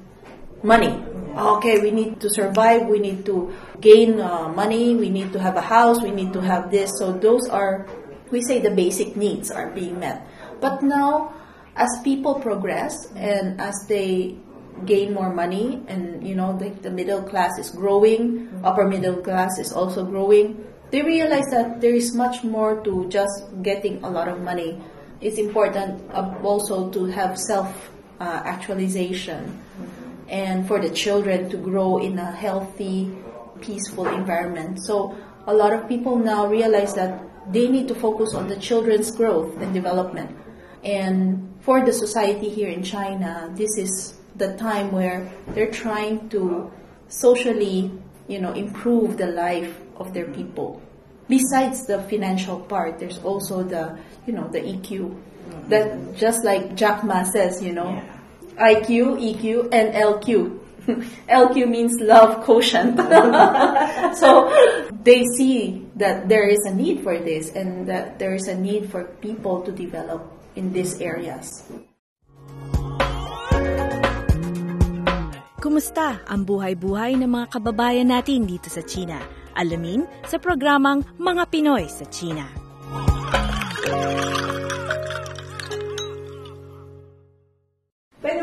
money. 0.61 0.93
Okay, 1.31 1.79
we 1.79 1.91
need 1.91 2.19
to 2.19 2.29
survive, 2.29 2.87
we 2.87 2.99
need 2.99 3.25
to 3.25 3.53
gain 3.79 4.19
uh, 4.19 4.49
money, 4.49 4.95
we 4.95 5.09
need 5.09 5.31
to 5.31 5.39
have 5.39 5.55
a 5.55 5.61
house, 5.61 6.01
we 6.01 6.11
need 6.11 6.33
to 6.33 6.41
have 6.41 6.71
this. 6.71 6.91
So 6.99 7.13
those 7.13 7.47
are, 7.47 7.87
we 8.31 8.41
say 8.41 8.59
the 8.59 8.71
basic 8.71 9.15
needs 9.15 9.49
are 9.49 9.69
being 9.71 9.99
met. 9.99 10.27
But 10.59 10.83
now, 10.83 11.33
as 11.75 11.89
people 12.03 12.35
progress 12.35 13.07
and 13.15 13.59
as 13.61 13.75
they 13.87 14.35
gain 14.85 15.13
more 15.13 15.33
money 15.33 15.81
and 15.87 16.25
you 16.25 16.35
know 16.35 16.57
the, 16.57 16.69
the 16.81 16.89
middle 16.89 17.21
class 17.21 17.57
is 17.59 17.69
growing 17.69 18.49
upper 18.63 18.87
middle 18.87 19.17
class 19.17 19.59
is 19.59 19.71
also 19.71 20.03
growing 20.03 20.65
they 20.89 21.01
realize 21.01 21.45
that 21.51 21.79
there 21.81 21.93
is 21.93 22.15
much 22.15 22.43
more 22.43 22.81
to 22.83 23.07
just 23.09 23.45
getting 23.61 24.03
a 24.03 24.09
lot 24.09 24.27
of 24.27 24.41
money 24.41 24.81
it's 25.19 25.37
important 25.37 26.01
uh, 26.13 26.33
also 26.43 26.89
to 26.89 27.05
have 27.05 27.37
self 27.37 27.91
uh, 28.19 28.41
actualization 28.45 29.61
and 30.31 30.67
for 30.67 30.79
the 30.81 30.89
children 30.89 31.49
to 31.49 31.57
grow 31.57 31.99
in 31.99 32.17
a 32.17 32.31
healthy 32.31 33.15
peaceful 33.61 34.07
environment 34.07 34.81
so 34.83 35.15
a 35.45 35.53
lot 35.53 35.71
of 35.73 35.87
people 35.87 36.17
now 36.17 36.47
realize 36.47 36.95
that 36.95 37.21
they 37.51 37.67
need 37.67 37.87
to 37.87 37.93
focus 37.93 38.33
on 38.33 38.47
the 38.47 38.55
children's 38.57 39.11
growth 39.11 39.55
and 39.61 39.73
development 39.73 40.35
and 40.83 41.51
for 41.61 41.85
the 41.85 41.93
society 41.93 42.49
here 42.49 42.69
in 42.69 42.83
China, 42.83 43.51
this 43.55 43.77
is 43.77 44.15
the 44.35 44.57
time 44.57 44.91
where 44.91 45.31
they're 45.49 45.71
trying 45.71 46.27
to 46.29 46.71
socially, 47.07 47.91
you 48.27 48.41
know, 48.41 48.53
improve 48.53 49.17
the 49.17 49.27
life 49.27 49.79
of 49.97 50.13
their 50.13 50.25
people. 50.31 50.81
Besides 51.29 51.85
the 51.85 52.01
financial 52.03 52.59
part, 52.59 52.99
there's 52.99 53.19
also 53.19 53.63
the, 53.63 53.97
you 54.25 54.33
know, 54.33 54.47
the 54.49 54.59
EQ. 54.59 55.15
That 55.67 56.15
just 56.15 56.43
like 56.43 56.75
Jack 56.75 57.03
Ma 57.03 57.23
says, 57.23 57.61
you 57.61 57.73
know, 57.73 58.01
IQ, 58.61 59.17
EQ, 59.17 59.73
and 59.73 59.97
LQ. 59.97 60.61
LQ 61.29 61.55
means 61.75 61.97
love 62.01 62.45
quotient. 62.45 62.97
so 64.21 64.49
they 65.03 65.25
see 65.37 65.85
that 65.97 66.29
there 66.29 66.47
is 66.47 66.61
a 66.65 66.73
need 66.73 67.01
for 67.01 67.17
this 67.17 67.49
and 67.53 67.89
that 67.89 68.17
there 68.17 68.33
is 68.33 68.47
a 68.47 68.55
need 68.55 68.89
for 68.89 69.05
people 69.21 69.61
to 69.61 69.71
develop 69.71 70.29
in 70.55 70.73
these 70.73 71.01
areas. 71.01 71.65
Kumusta 75.61 76.25
ang 76.25 76.41
buhay-buhay 76.41 77.21
ng 77.21 77.29
mga 77.29 77.47
kababayan 77.53 78.09
natin 78.09 78.49
dito 78.49 78.65
sa 78.73 78.81
China? 78.81 79.21
Alamin 79.53 80.09
sa 80.25 80.41
programang 80.41 81.05
Mga 81.21 81.43
Pinoy 81.53 81.85
sa 81.85 82.09
China. 82.09 82.49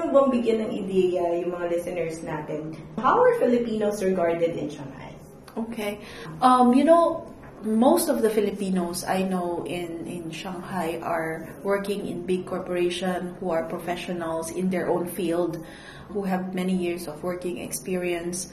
Mo 0.09 0.25
bang 0.25 0.41
bigyan 0.41 0.59
ng 0.65 0.71
ideya 0.73 1.25
yung 1.45 1.53
mga 1.53 1.67
listeners 1.69 2.17
natin? 2.25 2.73
How 2.97 3.21
are 3.21 3.37
Filipinos 3.37 4.01
regarded 4.01 4.57
in 4.57 4.73
Shanghai? 4.73 5.13
Okay. 5.57 6.01
Um, 6.41 6.73
you 6.73 6.85
know, 6.85 7.29
most 7.63 8.09
of 8.09 8.23
the 8.23 8.31
Filipinos 8.31 9.05
I 9.05 9.23
know 9.23 9.65
in, 9.69 10.07
in 10.07 10.31
Shanghai 10.31 11.01
are 11.03 11.53
working 11.63 12.07
in 12.09 12.25
big 12.25 12.47
corporation 12.47 13.37
who 13.41 13.51
are 13.51 13.69
professionals 13.69 14.51
in 14.51 14.71
their 14.71 14.89
own 14.89 15.09
field, 15.09 15.61
who 16.09 16.25
have 16.25 16.55
many 16.55 16.73
years 16.73 17.09
of 17.09 17.23
working 17.23 17.59
experience. 17.59 18.49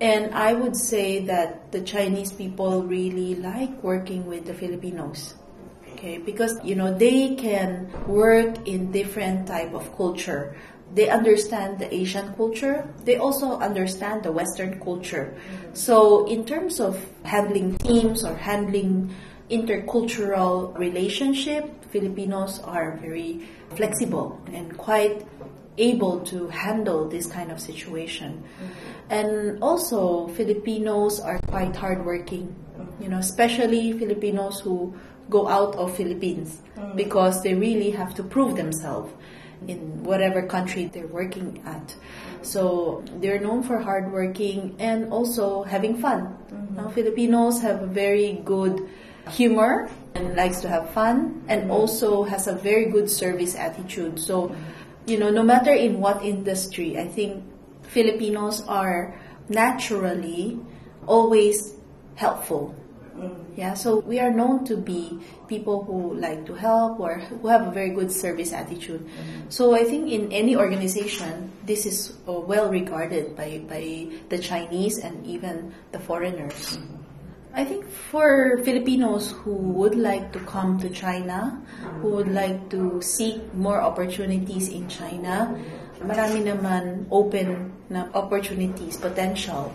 And 0.00 0.32
I 0.32 0.54
would 0.54 0.76
say 0.76 1.26
that 1.26 1.72
the 1.72 1.82
Chinese 1.82 2.32
people 2.32 2.84
really 2.84 3.34
like 3.34 3.82
working 3.82 4.26
with 4.26 4.46
the 4.46 4.54
Filipinos. 4.54 5.34
okay 6.00 6.16
because 6.16 6.56
you 6.64 6.74
know 6.74 6.96
they 6.96 7.36
can 7.36 7.84
work 8.08 8.56
in 8.66 8.90
different 8.90 9.46
type 9.46 9.74
of 9.74 9.84
culture 9.96 10.56
they 10.94 11.08
understand 11.08 11.78
the 11.78 11.92
asian 11.94 12.34
culture 12.34 12.88
they 13.04 13.16
also 13.16 13.58
understand 13.58 14.22
the 14.22 14.32
western 14.32 14.80
culture. 14.80 15.34
Mm-hmm. 15.34 15.74
So 15.74 16.26
in 16.26 16.44
terms 16.44 16.80
of 16.80 16.98
handling 17.22 17.76
teams 17.78 18.24
or 18.24 18.34
handling 18.34 19.14
intercultural 19.50 20.76
relationship 20.78 21.84
filipinos 21.90 22.60
are 22.60 22.96
very 22.98 23.48
flexible 23.74 24.40
and 24.52 24.76
quite 24.76 25.26
able 25.78 26.20
to 26.20 26.48
handle 26.48 27.08
this 27.08 27.26
kind 27.26 27.50
of 27.50 27.60
situation. 27.60 28.42
Mm-hmm. 28.42 29.12
And 29.12 29.62
also 29.62 30.28
filipinos 30.28 31.20
are 31.20 31.38
quite 31.48 31.74
hardworking 31.74 32.54
you 33.00 33.08
know 33.08 33.18
especially 33.18 33.92
filipinos 33.92 34.60
who 34.60 34.94
go 35.28 35.48
out 35.48 35.74
of 35.76 35.96
philippines 35.96 36.58
mm. 36.76 36.96
because 36.96 37.42
they 37.42 37.54
really 37.54 37.90
have 37.90 38.14
to 38.14 38.22
prove 38.22 38.56
themselves 38.56 39.10
in 39.68 40.02
whatever 40.04 40.42
country 40.42 40.86
they're 40.86 41.06
working 41.06 41.62
at. 41.66 41.94
So 42.42 43.04
they're 43.20 43.40
known 43.40 43.62
for 43.62 43.78
hardworking 43.78 44.76
and 44.78 45.12
also 45.12 45.62
having 45.62 46.00
fun. 46.00 46.36
Mm-hmm. 46.52 46.76
Now, 46.76 46.88
filipinos 46.88 47.60
have 47.62 47.82
a 47.82 47.86
very 47.86 48.40
good 48.44 48.88
humor 49.30 49.90
and 50.14 50.34
likes 50.34 50.60
to 50.60 50.68
have 50.68 50.90
fun 50.90 51.44
and 51.48 51.70
also 51.70 52.24
has 52.24 52.46
a 52.46 52.54
very 52.54 52.86
good 52.86 53.10
service 53.10 53.54
attitude. 53.54 54.18
So 54.18 54.54
you 55.06 55.18
know 55.18 55.30
no 55.30 55.42
matter 55.42 55.72
in 55.72 56.00
what 56.00 56.22
industry 56.22 56.98
i 56.98 57.06
think 57.06 57.42
filipinos 57.82 58.62
are 58.68 59.18
naturally 59.48 60.58
always 61.06 61.74
helpful 62.14 62.74
yeah, 63.56 63.74
so 63.74 64.00
we 64.00 64.18
are 64.18 64.30
known 64.30 64.64
to 64.66 64.76
be 64.76 65.18
people 65.48 65.84
who 65.84 66.14
like 66.14 66.46
to 66.46 66.54
help 66.54 67.00
or 67.00 67.18
who 67.18 67.48
have 67.48 67.66
a 67.66 67.70
very 67.70 67.90
good 67.90 68.10
service 68.10 68.52
attitude. 68.52 69.06
So 69.48 69.74
I 69.74 69.84
think 69.84 70.10
in 70.10 70.32
any 70.32 70.56
organization, 70.56 71.50
this 71.66 71.86
is 71.86 72.16
uh, 72.28 72.32
well 72.32 72.70
regarded 72.70 73.36
by, 73.36 73.62
by 73.68 74.08
the 74.28 74.38
Chinese 74.38 74.98
and 74.98 75.26
even 75.26 75.74
the 75.92 76.00
foreigners. 76.00 76.78
I 77.52 77.64
think 77.64 77.84
for 77.90 78.62
Filipinos 78.62 79.32
who 79.42 79.54
would 79.74 79.96
like 79.96 80.32
to 80.32 80.40
come 80.46 80.78
to 80.78 80.88
China, 80.88 81.60
who 82.00 82.10
would 82.14 82.30
like 82.30 82.70
to 82.70 83.02
seek 83.02 83.42
more 83.54 83.82
opportunities 83.82 84.68
in 84.68 84.86
China, 84.86 85.58
marami 85.98 86.46
naman 86.46 87.10
open 87.10 87.74
na 87.90 88.06
opportunities, 88.14 88.96
potential. 88.96 89.74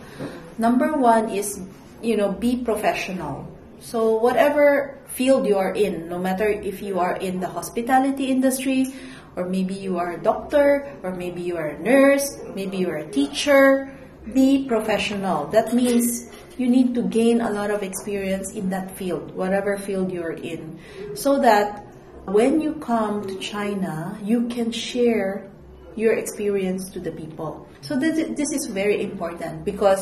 Number 0.57 0.95
one 0.95 1.27
is, 1.27 1.59
you 2.05 2.15
know, 2.15 2.31
be 2.31 2.57
professional. 2.57 3.49
So 3.79 4.15
whatever 4.17 4.99
field 5.07 5.47
you 5.47 5.57
are 5.57 5.73
in, 5.73 6.07
no 6.07 6.19
matter 6.19 6.47
if 6.47 6.81
you 6.81 6.99
are 6.99 7.17
in 7.17 7.39
the 7.39 7.47
hospitality 7.47 8.31
industry, 8.31 8.93
or 9.35 9.49
maybe 9.49 9.73
you 9.73 9.97
are 9.97 10.13
a 10.13 10.21
doctor, 10.21 10.95
or 11.03 11.15
maybe 11.15 11.41
you 11.41 11.57
are 11.57 11.67
a 11.67 11.79
nurse, 11.79 12.39
maybe 12.53 12.77
you 12.77 12.89
are 12.89 13.03
a 13.03 13.11
teacher, 13.11 13.91
be 14.33 14.65
professional. 14.65 15.47
That 15.47 15.73
means 15.73 16.29
you 16.57 16.67
need 16.69 16.95
to 16.95 17.03
gain 17.03 17.41
a 17.41 17.51
lot 17.51 17.69
of 17.69 17.83
experience 17.83 18.53
in 18.53 18.69
that 18.69 18.95
field, 18.97 19.35
whatever 19.35 19.77
field 19.77 20.11
you're 20.11 20.39
in, 20.39 20.79
so 21.13 21.39
that 21.41 21.85
when 22.25 22.61
you 22.61 22.75
come 22.75 23.27
to 23.27 23.37
China, 23.39 24.17
you 24.23 24.47
can 24.47 24.71
share 24.71 25.51
your 25.95 26.13
experience 26.13 26.89
to 26.89 26.99
the 26.99 27.11
people. 27.11 27.67
So 27.81 27.99
this, 27.99 28.17
this 28.35 28.51
is 28.51 28.67
very 28.67 29.03
important 29.03 29.63
because 29.63 30.01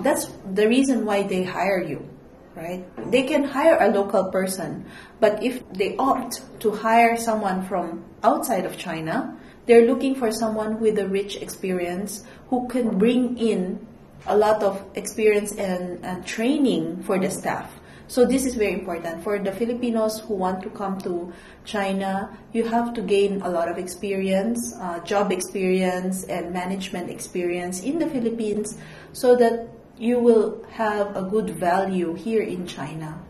that's 0.00 0.26
the 0.52 0.68
reason 0.68 1.04
why 1.04 1.22
they 1.22 1.44
hire 1.44 1.82
you, 1.82 2.08
right? 2.54 2.84
They 3.10 3.22
can 3.22 3.44
hire 3.44 3.78
a 3.80 3.88
local 3.88 4.30
person, 4.30 4.86
but 5.20 5.42
if 5.42 5.62
they 5.72 5.96
opt 5.96 6.42
to 6.60 6.70
hire 6.70 7.16
someone 7.16 7.66
from 7.66 8.04
outside 8.22 8.64
of 8.64 8.76
China, 8.76 9.36
they're 9.66 9.86
looking 9.86 10.14
for 10.14 10.30
someone 10.30 10.80
with 10.80 10.98
a 10.98 11.08
rich 11.08 11.36
experience 11.36 12.24
who 12.48 12.68
can 12.68 12.98
bring 12.98 13.38
in 13.38 13.86
a 14.26 14.36
lot 14.36 14.62
of 14.62 14.84
experience 14.94 15.52
and, 15.56 16.04
and 16.04 16.26
training 16.26 17.02
for 17.02 17.18
the 17.18 17.30
staff. 17.30 17.70
So 18.06 18.26
this 18.26 18.44
is 18.44 18.54
very 18.54 18.74
important 18.74 19.24
for 19.24 19.38
the 19.38 19.50
Filipinos 19.50 20.20
who 20.20 20.34
want 20.34 20.62
to 20.62 20.70
come 20.70 21.00
to 21.00 21.32
China. 21.64 22.36
You 22.52 22.64
have 22.68 22.92
to 22.94 23.00
gain 23.00 23.40
a 23.40 23.48
lot 23.48 23.68
of 23.68 23.78
experience, 23.78 24.74
uh, 24.78 25.00
job 25.00 25.32
experience, 25.32 26.24
and 26.24 26.52
management 26.52 27.08
experience 27.08 27.82
in 27.82 27.98
the 27.98 28.08
Philippines, 28.08 28.76
so 29.12 29.34
that 29.36 29.68
you 29.98 30.18
will 30.18 30.62
have 30.74 31.14
a 31.14 31.22
good 31.22 31.54
value 31.54 32.14
here 32.14 32.42
in 32.42 32.66
China. 32.66 33.22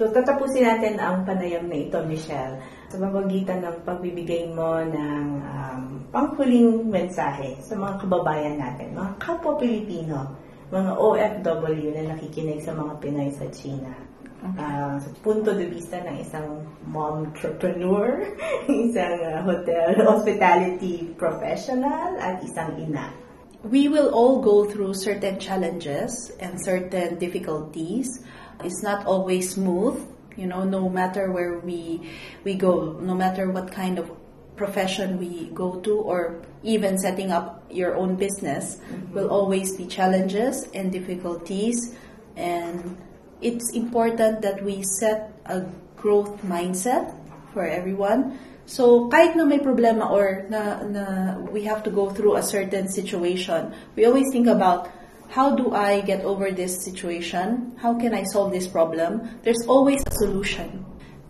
So, 0.00 0.08
tatapusin 0.08 0.64
natin 0.64 0.96
ang 0.96 1.28
panayam 1.28 1.68
na 1.68 1.76
ito, 1.76 2.00
Michelle, 2.08 2.56
sa 2.88 2.96
pamamagitan 2.96 3.60
ng 3.60 3.84
pagbibigay 3.84 4.48
mo 4.48 4.80
ng 4.80 5.26
um, 5.44 5.82
panghuling 6.08 6.88
mensahe 6.88 7.60
sa 7.60 7.76
mga 7.76 8.08
kababayan 8.08 8.56
natin, 8.56 8.96
mga 8.96 9.12
kapwa 9.20 9.60
Pilipino, 9.60 10.40
mga 10.72 10.96
OFW 10.96 11.92
na 11.92 12.16
nakikinig 12.16 12.64
sa 12.64 12.72
mga 12.72 12.96
Pinoy 12.96 13.28
sa 13.36 13.44
China. 13.52 13.92
Uh, 14.40 14.96
sa 14.96 15.08
punto 15.20 15.52
de 15.52 15.68
vista 15.68 16.00
ng 16.00 16.16
isang 16.16 16.64
mom 16.88 17.28
entrepreneur, 17.28 18.24
isang 18.88 19.20
uh, 19.20 19.44
hotel 19.44 20.00
hospitality 20.00 21.12
professional, 21.20 22.16
at 22.16 22.40
isang 22.40 22.72
ina. 22.80 23.12
We 23.62 23.88
will 23.88 24.08
all 24.14 24.40
go 24.40 24.70
through 24.70 24.94
certain 24.94 25.38
challenges 25.38 26.32
and 26.40 26.62
certain 26.64 27.18
difficulties. 27.18 28.24
It's 28.64 28.82
not 28.82 29.06
always 29.06 29.52
smooth, 29.52 30.00
you 30.36 30.46
know, 30.46 30.64
no 30.64 30.88
matter 30.88 31.30
where 31.30 31.58
we 31.58 32.08
we 32.44 32.54
go, 32.54 32.98
no 33.00 33.14
matter 33.14 33.50
what 33.50 33.70
kind 33.70 33.98
of 33.98 34.10
profession 34.56 35.18
we 35.18 35.48
go 35.52 35.80
to 35.80 35.92
or 36.00 36.40
even 36.62 36.98
setting 36.98 37.32
up 37.32 37.64
your 37.70 37.96
own 37.96 38.16
business. 38.16 38.76
Mm-hmm. 38.76 39.14
Will 39.14 39.28
always 39.28 39.76
be 39.76 39.86
challenges 39.86 40.68
and 40.74 40.92
difficulties. 40.92 41.96
And 42.36 42.96
it's 43.40 43.72
important 43.72 44.42
that 44.42 44.64
we 44.64 44.82
set 45.00 45.32
a 45.46 45.64
growth 45.96 46.40
mindset 46.42 47.16
for 47.52 47.66
everyone 47.66 48.38
so 48.70 49.10
kahit 49.10 49.34
na 49.34 49.42
may 49.42 49.58
problema 49.58 50.06
or 50.06 50.46
na, 50.46 50.78
na 50.86 51.04
we 51.50 51.66
have 51.66 51.82
to 51.82 51.90
go 51.90 52.06
through 52.14 52.38
a 52.38 52.44
certain 52.46 52.86
situation 52.86 53.74
we 53.98 54.06
always 54.06 54.30
think 54.30 54.46
about 54.46 54.86
how 55.30 55.54
do 55.54 55.70
I 55.72 56.02
get 56.02 56.26
over 56.26 56.50
this 56.50 56.82
situation? 56.82 57.72
How 57.78 57.94
can 57.94 58.14
I 58.14 58.24
solve 58.24 58.50
this 58.50 58.66
problem? 58.66 59.30
There's 59.42 59.62
always 59.66 60.02
a 60.02 60.10
solution. 60.10 60.84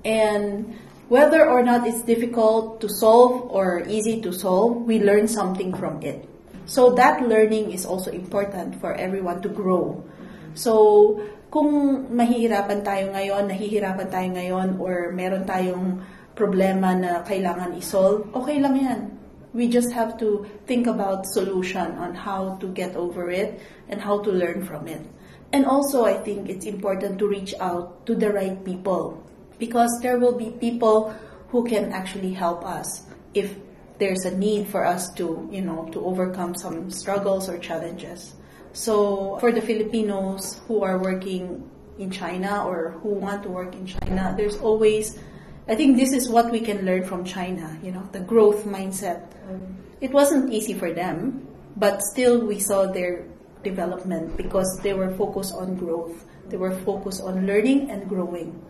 And 0.05 0.73
whether 1.13 1.45
or 1.45 1.63
not 1.63 1.87
it's 1.87 2.01
difficult 2.03 2.81
to 2.81 2.89
solve 2.89 3.53
or 3.53 3.85
easy 3.87 4.21
to 4.23 4.33
solve, 4.33 4.89
we 4.89 5.05
learn 5.05 5.29
something 5.29 5.77
from 5.77 6.01
it. 6.03 6.25
So 6.65 6.97
that 6.97 7.29
learning 7.29 7.73
is 7.73 7.85
also 7.85 8.11
important 8.11 8.81
for 8.81 8.95
everyone 8.95 9.43
to 9.43 9.49
grow. 9.51 10.03
So, 10.55 11.21
kung 11.51 12.07
mahihirapan 12.15 12.87
tayo 12.87 13.11
ngayon, 13.11 13.51
nahihirapan 13.51 14.07
tayo 14.07 14.29
ngayon, 14.39 14.69
or 14.79 15.11
meron 15.11 15.43
tayong 15.47 15.99
problema 16.41 16.97
na 16.97 17.21
kailangan 17.21 17.77
isolve, 17.77 18.25
okay 18.33 18.57
lang 18.57 18.81
yan. 18.81 19.01
We 19.53 19.69
just 19.69 19.93
have 19.93 20.17
to 20.25 20.49
think 20.65 20.89
about 20.89 21.29
solution 21.29 22.01
on 22.01 22.17
how 22.17 22.57
to 22.65 22.73
get 22.73 22.97
over 22.97 23.29
it 23.29 23.61
and 23.93 24.01
how 24.01 24.25
to 24.25 24.33
learn 24.33 24.65
from 24.65 24.89
it. 24.89 25.05
And 25.53 25.67
also, 25.67 26.09
I 26.09 26.17
think 26.17 26.49
it's 26.49 26.65
important 26.65 27.19
to 27.21 27.29
reach 27.29 27.53
out 27.61 28.07
to 28.07 28.15
the 28.15 28.33
right 28.33 28.57
people 28.65 29.21
because 29.59 29.91
there 30.01 30.17
will 30.17 30.39
be 30.39 30.55
people 30.57 31.13
who 31.51 31.67
can 31.67 31.93
actually 31.93 32.33
help 32.33 32.65
us 32.65 33.05
if 33.35 33.59
there's 33.99 34.25
a 34.25 34.33
need 34.39 34.71
for 34.71 34.87
us 34.87 35.13
to, 35.21 35.45
you 35.53 35.61
know, 35.61 35.91
to 35.93 36.01
overcome 36.07 36.55
some 36.55 36.89
struggles 36.89 37.51
or 37.51 37.59
challenges. 37.59 38.33
So 38.73 39.37
for 39.43 39.53
the 39.53 39.61
Filipinos 39.61 40.63
who 40.71 40.83
are 40.87 40.97
working 40.97 41.69
in 41.99 42.11
China 42.11 42.65
or 42.65 42.97
who 43.03 43.11
want 43.19 43.43
to 43.43 43.51
work 43.51 43.75
in 43.75 43.85
China, 43.85 44.33
there's 44.39 44.57
always 44.57 45.19
I 45.71 45.77
think 45.77 45.97
this 45.97 46.13
is 46.13 46.29
what 46.29 46.51
we 46.51 46.59
can 46.59 46.85
learn 46.85 47.05
from 47.05 47.25
China, 47.25 47.79
you 47.81 47.93
know, 47.93 48.03
the 48.11 48.19
growth 48.19 48.65
mindset. 48.65 49.31
Um, 49.49 49.79
it 50.01 50.11
wasn't 50.11 50.53
easy 50.53 50.75
for 50.75 50.93
them, 50.93 51.47
but 51.77 52.03
still 52.03 52.45
we 52.45 52.59
saw 52.59 52.91
their 52.91 53.25
development 53.63 54.37
because 54.37 54.67
they 54.83 54.95
were 54.95 55.15
focused 55.15 55.55
on 55.55 55.77
growth. 55.77 56.27
They 56.49 56.57
were 56.57 56.75
focused 56.83 57.23
on 57.23 57.47
learning 57.47 57.89
and 57.89 58.09
growing. 58.09 58.61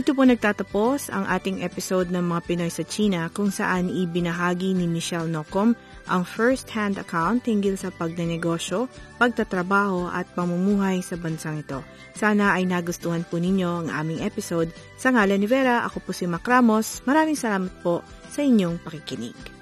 Dito 0.00 0.16
po 0.16 0.24
po 0.24 0.32
nagtatapos 0.32 1.12
ang 1.12 1.28
ating 1.28 1.60
episode 1.60 2.08
ng 2.08 2.24
mga 2.24 2.40
Pinoy 2.48 2.72
sa 2.72 2.80
China 2.88 3.28
kung 3.36 3.52
saan 3.52 3.92
ibinahagi 3.92 4.72
ni 4.72 4.88
Michelle 4.88 5.28
Nocom 5.28 5.76
ang 6.08 6.24
first-hand 6.24 6.96
account 6.96 7.44
tingil 7.44 7.76
sa 7.76 7.92
pagnenegosyo, 7.92 8.88
pagtatrabaho 9.20 10.08
at 10.08 10.24
pamumuhay 10.32 11.04
sa 11.04 11.20
bansang 11.20 11.60
ito. 11.60 11.84
Sana 12.16 12.56
ay 12.56 12.64
nagustuhan 12.64 13.28
po 13.28 13.36
ninyo 13.36 13.84
ang 13.84 13.88
aming 13.92 14.24
episode. 14.24 14.72
Sa 14.96 15.12
ngalan 15.12 15.36
ni 15.36 15.44
Vera, 15.44 15.84
ako 15.84 16.00
po 16.00 16.16
si 16.16 16.24
Mac 16.24 16.48
Ramos. 16.48 17.04
Maraming 17.04 17.36
salamat 17.36 17.84
po 17.84 18.00
sa 18.32 18.40
inyong 18.40 18.80
pakikinig. 18.80 19.59